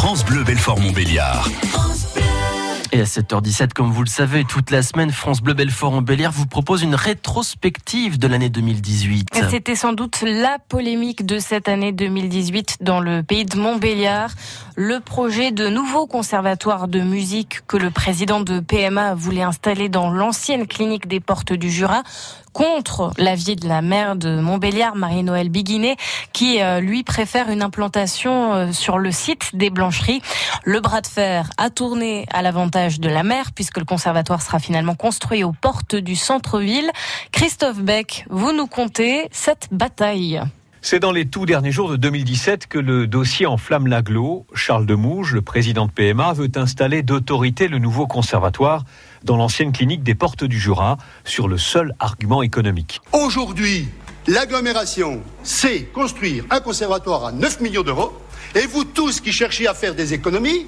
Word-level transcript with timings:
France 0.00 0.24
Bleu 0.24 0.44
Belfort-Montbéliard. 0.44 1.46
Et 2.90 3.02
à 3.02 3.04
7h17, 3.04 3.74
comme 3.74 3.92
vous 3.92 4.02
le 4.02 4.08
savez, 4.08 4.44
toute 4.44 4.70
la 4.70 4.82
semaine, 4.82 5.10
France 5.10 5.42
Bleu 5.42 5.52
Belfort 5.52 5.92
en 5.92 6.02
vous 6.32 6.46
propose 6.46 6.82
une 6.82 6.94
rétrospective 6.94 8.18
de 8.18 8.26
l'année 8.26 8.48
2018. 8.48 9.28
C'était 9.50 9.76
sans 9.76 9.92
doute 9.92 10.22
la 10.22 10.58
polémique 10.58 11.26
de 11.26 11.38
cette 11.38 11.68
année 11.68 11.92
2018 11.92 12.78
dans 12.80 13.00
le 13.00 13.22
pays 13.22 13.44
de 13.44 13.58
Montbéliard. 13.58 14.30
Le 14.74 15.00
projet 15.00 15.52
de 15.52 15.68
nouveau 15.68 16.06
conservatoire 16.06 16.88
de 16.88 17.00
musique 17.00 17.60
que 17.66 17.76
le 17.76 17.90
président 17.90 18.40
de 18.40 18.58
PMA 18.58 19.14
voulait 19.14 19.42
installer 19.42 19.90
dans 19.90 20.10
l'ancienne 20.10 20.66
clinique 20.66 21.08
des 21.08 21.20
Portes 21.20 21.52
du 21.52 21.70
Jura 21.70 22.04
contre 22.52 23.12
l'avis 23.18 23.56
de 23.56 23.68
la 23.68 23.82
maire 23.82 24.16
de 24.16 24.40
Montbéliard, 24.40 24.96
Marie-Noël 24.96 25.48
Biguinet, 25.48 25.96
qui 26.32 26.60
euh, 26.60 26.80
lui 26.80 27.02
préfère 27.02 27.50
une 27.50 27.62
implantation 27.62 28.54
euh, 28.54 28.72
sur 28.72 28.98
le 28.98 29.10
site 29.12 29.54
des 29.54 29.70
Blancheries. 29.70 30.22
Le 30.64 30.80
bras 30.80 31.00
de 31.00 31.06
fer 31.06 31.50
a 31.58 31.70
tourné 31.70 32.26
à 32.32 32.42
l'avantage 32.42 33.00
de 33.00 33.08
la 33.08 33.22
maire 33.22 33.52
puisque 33.54 33.78
le 33.78 33.84
conservatoire 33.84 34.42
sera 34.42 34.58
finalement 34.58 34.94
construit 34.94 35.44
aux 35.44 35.52
portes 35.52 35.94
du 35.94 36.16
centre-ville. 36.16 36.90
Christophe 37.32 37.78
Beck, 37.78 38.24
vous 38.30 38.52
nous 38.52 38.66
contez 38.66 39.28
cette 39.32 39.68
bataille. 39.70 40.40
C'est 40.82 40.98
dans 40.98 41.12
les 41.12 41.26
tout 41.26 41.44
derniers 41.44 41.72
jours 41.72 41.90
de 41.90 41.96
2017 41.96 42.66
que 42.66 42.78
le 42.78 43.06
dossier 43.06 43.44
enflamme 43.44 43.86
l'aglo. 43.86 44.46
Charles 44.54 44.86
Demouge, 44.86 45.34
le 45.34 45.42
président 45.42 45.84
de 45.84 45.90
PMA, 45.90 46.32
veut 46.32 46.50
installer 46.54 47.02
d'autorité 47.02 47.68
le 47.68 47.78
nouveau 47.78 48.06
conservatoire 48.06 48.84
dans 49.22 49.36
l'ancienne 49.36 49.72
clinique 49.72 50.02
des 50.02 50.14
Portes 50.14 50.42
du 50.42 50.58
Jura 50.58 50.96
sur 51.24 51.48
le 51.48 51.58
seul 51.58 51.94
argument 51.98 52.42
économique. 52.42 53.02
Aujourd'hui, 53.12 53.88
l'agglomération 54.26 55.20
sait 55.42 55.82
construire 55.84 56.44
un 56.48 56.60
conservatoire 56.60 57.26
à 57.26 57.32
9 57.32 57.60
millions 57.60 57.82
d'euros 57.82 58.14
et 58.54 58.66
vous 58.66 58.84
tous 58.84 59.20
qui 59.20 59.32
cherchez 59.32 59.66
à 59.66 59.74
faire 59.74 59.94
des 59.94 60.14
économies, 60.14 60.66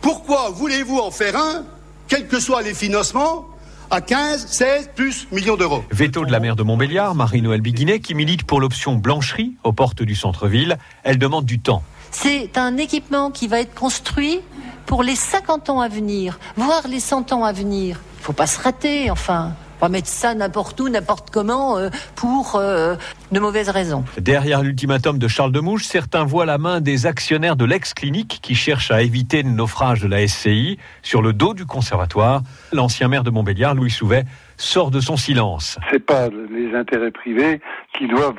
pourquoi 0.00 0.50
voulez-vous 0.50 0.98
en 0.98 1.10
faire 1.10 1.36
un, 1.36 1.64
quels 2.06 2.28
que 2.28 2.38
soient 2.38 2.62
les 2.62 2.74
financements, 2.74 3.48
à 3.92 4.00
15, 4.00 4.46
16, 4.46 4.90
plus 4.96 5.28
millions 5.32 5.56
d'euros. 5.56 5.84
Veto 5.90 6.24
de 6.24 6.32
la 6.32 6.40
maire 6.40 6.56
de 6.56 6.62
Montbéliard, 6.62 7.14
Marie-Noël 7.14 7.60
Biguinet, 7.60 8.00
qui 8.00 8.14
milite 8.14 8.44
pour 8.44 8.58
l'option 8.58 8.94
blancherie 8.94 9.54
aux 9.64 9.74
portes 9.74 10.02
du 10.02 10.14
centre-ville. 10.14 10.78
Elle 11.04 11.18
demande 11.18 11.44
du 11.44 11.60
temps. 11.60 11.82
C'est 12.10 12.56
un 12.56 12.78
équipement 12.78 13.30
qui 13.30 13.48
va 13.48 13.60
être 13.60 13.74
construit 13.74 14.40
pour 14.86 15.02
les 15.02 15.14
50 15.14 15.68
ans 15.68 15.80
à 15.80 15.88
venir, 15.88 16.38
voire 16.56 16.88
les 16.88 17.00
100 17.00 17.32
ans 17.32 17.44
à 17.44 17.52
venir. 17.52 18.00
Il 18.18 18.24
faut 18.24 18.32
pas 18.32 18.46
se 18.46 18.58
rater, 18.60 19.10
enfin 19.10 19.52
pas 19.82 19.88
mettre 19.88 20.06
ça 20.06 20.32
n'importe 20.32 20.78
où, 20.78 20.88
n'importe 20.88 21.30
comment, 21.30 21.76
euh, 21.76 21.88
pour 22.14 22.54
euh, 22.54 22.94
de 23.32 23.40
mauvaises 23.40 23.68
raisons. 23.68 24.04
Derrière 24.16 24.62
l'ultimatum 24.62 25.18
de 25.18 25.26
Charles 25.26 25.50
Demouche, 25.50 25.82
certains 25.82 26.22
voient 26.22 26.46
la 26.46 26.56
main 26.56 26.80
des 26.80 27.06
actionnaires 27.06 27.56
de 27.56 27.64
l'ex-clinique 27.64 28.38
qui 28.40 28.54
cherchent 28.54 28.92
à 28.92 29.02
éviter 29.02 29.42
le 29.42 29.50
naufrage 29.50 30.00
de 30.00 30.06
la 30.06 30.24
SCI 30.24 30.78
sur 31.02 31.20
le 31.20 31.32
dos 31.32 31.52
du 31.52 31.66
conservatoire. 31.66 32.42
L'ancien 32.72 33.08
maire 33.08 33.24
de 33.24 33.30
Montbéliard, 33.30 33.74
Louis 33.74 33.90
Souvet, 33.90 34.24
sort 34.56 34.92
de 34.92 35.00
son 35.00 35.16
silence. 35.16 35.80
C'est 35.90 36.06
pas 36.06 36.28
les 36.28 36.76
intérêts 36.76 37.10
privés 37.10 37.60
qui 37.98 38.06
doivent 38.06 38.38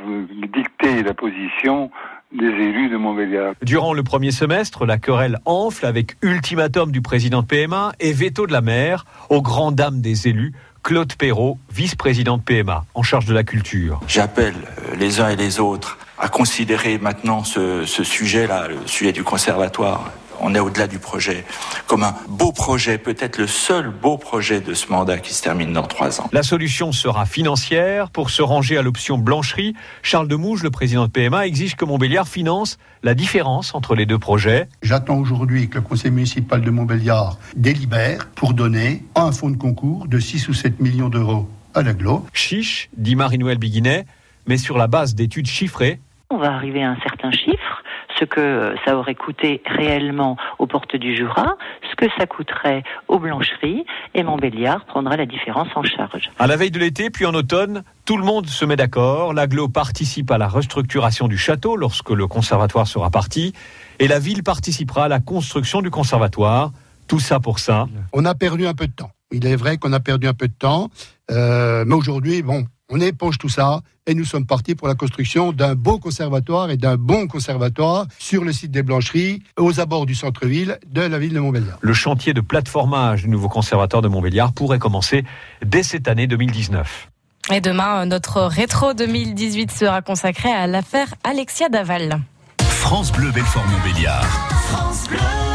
dicter 0.55 1.03
la 1.03 1.14
position 1.14 1.91
des 2.31 2.47
élus 2.47 2.89
de 2.89 2.95
Montbéliard. 2.95 3.53
Durant 3.61 3.94
le 3.94 4.02
premier 4.02 4.31
semestre, 4.31 4.86
la 4.86 4.97
querelle 4.97 5.39
enfle 5.44 5.86
avec 5.86 6.16
ultimatum 6.21 6.91
du 6.91 7.02
président 7.02 7.41
de 7.41 7.47
PMA 7.47 7.91
et 7.99 8.14
veto 8.14 8.47
de 8.47 8.53
la 8.53 8.61
maire 8.61 9.05
aux 9.30 9.41
grandes 9.41 9.75
dames 9.75 9.99
des 9.99 10.30
élus 10.30 10.53
Claude 10.84 11.14
Perrault, 11.14 11.58
vice-président 11.72 12.38
de 12.38 12.44
PMA, 12.44 12.86
en 12.94 13.03
charge 13.03 13.26
de 13.26 13.34
la 13.34 13.44
culture. 13.44 14.02
J'appelle 14.06 14.53
euh, 14.53 14.95
les 14.98 15.22
uns 15.22 15.30
et 15.30 15.38
les 15.38 15.62
autres 15.62 15.98
à 16.20 16.28
considérer 16.28 16.98
maintenant 16.98 17.45
ce, 17.45 17.86
ce 17.86 18.03
sujet-là, 18.03 18.67
le 18.67 18.76
sujet 18.86 19.14
du 19.14 19.23
conservatoire, 19.23 20.11
on 20.44 20.53
est 20.53 20.59
au-delà 20.59 20.88
du 20.88 20.99
projet, 20.99 21.45
comme 21.88 22.03
un 22.03 22.16
beau 22.27 22.52
projet, 22.52 22.97
peut-être 22.97 23.38
le 23.38 23.47
seul 23.47 23.89
beau 23.89 24.17
projet 24.17 24.59
de 24.59 24.73
ce 24.73 24.91
mandat 24.91 25.17
qui 25.17 25.33
se 25.33 25.41
termine 25.41 25.72
dans 25.72 25.83
trois 25.83 26.19
ans. 26.22 26.30
La 26.33 26.43
solution 26.43 26.92
sera 26.92 27.26
financière. 27.26 28.09
Pour 28.09 28.30
se 28.30 28.42
ranger 28.42 28.77
à 28.77 28.82
l'option 28.82 29.17
blancherie, 29.17 29.73
Charles 30.02 30.27
Demouge, 30.27 30.61
le 30.61 30.70
président 30.70 31.05
de 31.05 31.11
PMA, 31.11 31.48
exige 31.48 31.76
que 31.76 31.86
Montbéliard 31.86 32.27
finance 32.27 32.77
la 33.03 33.14
différence 33.14 33.73
entre 33.73 33.95
les 33.95 34.05
deux 34.05 34.20
projets. 34.20 34.67
J'attends 34.82 35.17
aujourd'hui 35.17 35.70
que 35.70 35.76
le 35.76 35.82
conseil 35.82 36.11
municipal 36.11 36.61
de 36.61 36.70
Montbéliard 36.70 37.37
délibère 37.55 38.27
pour 38.36 38.53
donner 38.53 39.03
un 39.15 39.32
fonds 39.32 39.49
de 39.49 39.58
concours 39.58 40.08
de 40.08 40.20
6 40.20 40.49
ou 40.49 40.53
7 40.53 40.80
millions 40.82 41.09
d'euros 41.09 41.49
à 41.73 41.82
l'aglo. 41.82 42.26
Chiche, 42.33 42.89
dit 42.98 43.15
Marie-Noël 43.15 43.58
Biguinet, 43.58 44.05
mais 44.45 44.58
sur 44.58 44.77
la 44.77 44.87
base 44.87 45.15
d'études 45.15 45.48
chiffrées. 45.48 45.99
On 46.30 46.37
va 46.37 46.52
arriver 46.52 46.83
à 46.83 46.92
un 46.92 46.98
certain 47.02 47.32
chiffre 47.32 47.83
ce 48.23 48.26
que 48.26 48.76
ça 48.86 48.95
aurait 48.95 49.16
coûté 49.16 49.61
réellement 49.66 50.38
aux 50.60 50.67
portes 50.67 50.95
du 50.95 51.16
Jura, 51.16 51.58
ce 51.89 51.95
que 51.95 52.06
ça 52.17 52.26
coûterait 52.26 52.84
aux 53.08 53.20
blancheries, 53.20 53.86
et 54.14 54.23
Montbéliard 54.23 54.86
prendra 54.86 55.17
la 55.17 55.26
différence 55.26 55.67
en 55.76 55.84
charge. 55.84 56.32
À 56.39 56.48
la 56.48 56.56
veille 56.56 56.72
de 56.72 56.80
l'été, 56.80 57.10
puis 57.10 57.26
en 57.26 57.33
automne, 57.33 57.83
tout 58.06 58.17
le 58.17 58.23
monde 58.23 58.48
se 58.48 58.66
met 58.66 58.76
d'accord. 58.76 59.33
L'aglo 59.33 59.67
participe 59.67 60.32
à 60.32 60.38
la 60.38 60.48
restructuration 60.48 61.28
du 61.28 61.38
château 61.38 61.76
lorsque 61.76 62.12
le 62.12 62.28
conservatoire 62.28 62.88
sera 62.88 63.10
parti, 63.10 63.54
et 64.00 64.08
la 64.08 64.20
ville 64.20 64.44
participera 64.44 65.06
à 65.06 65.08
la 65.08 65.20
construction 65.20 65.82
du 65.82 65.89
conservatoire. 65.89 66.72
Tout 67.08 67.20
ça 67.20 67.42
pour 67.42 67.60
ça. 67.60 67.88
On 68.14 68.23
a 68.23 68.33
perdu 68.33 68.66
un 68.66 68.73
peu 68.73 68.88
de 68.88 68.94
temps. 68.94 69.12
Il 69.32 69.45
est 69.45 69.58
vrai 69.58 69.78
qu'on 69.78 69.92
a 69.92 70.00
perdu 70.00 70.28
un 70.28 70.33
peu 70.33 70.48
de 70.48 70.54
temps, 70.54 70.89
euh, 71.32 71.83
mais 71.86 71.95
aujourd'hui, 71.95 72.42
bon, 72.42 72.66
on 72.93 73.02
éponge 73.02 73.39
tout 73.39 73.49
ça 73.49 73.81
et 74.05 74.14
nous 74.14 74.23
sommes 74.23 74.45
partis 74.45 74.76
pour 74.76 74.87
la 74.87 74.93
construction 74.93 75.52
d'un 75.52 75.73
beau 75.73 75.98
conservatoire 75.98 76.70
et 76.70 76.77
d'un 76.77 76.95
bon 76.95 77.27
conservatoire 77.27 78.05
sur 78.20 78.43
le 78.43 78.54
site 78.54 78.70
des 78.70 78.83
Blancheries, 78.83 79.42
aux 79.58 79.80
abords 79.80 80.05
du 80.05 80.14
centre-ville 80.14 80.77
de 80.87 81.02
la 81.02 81.17
ville 81.17 81.33
de 81.33 81.39
Montbéliard. 81.39 81.80
Le 81.82 81.93
chantier 81.93 82.33
de 82.33 82.42
plateformage 82.42 83.23
du 83.23 83.30
nouveau 83.30 83.49
conservatoire 83.49 84.03
de 84.03 84.08
Montbéliard 84.08 84.53
pourrait 84.53 84.80
commencer 84.80 85.23
dès 85.65 85.82
cette 85.82 86.08
année 86.08 86.27
2019. 86.27 87.09
Et 87.52 87.61
demain, 87.61 88.05
notre 88.05 88.42
rétro 88.42 88.93
2018 88.93 89.71
sera 89.71 90.02
consacré 90.02 90.52
à 90.52 90.67
l'affaire 90.67 91.15
Alexia 91.23 91.70
Daval. 91.70 92.21
France 92.61 93.11
Bleu 93.11 93.32
Belfort 93.32 93.65
Montbéliard. 93.67 94.23
France 94.70 95.08
Bleu. 95.09 95.52